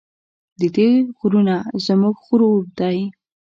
[0.59, 1.55] د دې غرونه
[1.85, 2.97] زموږ غرور دی؟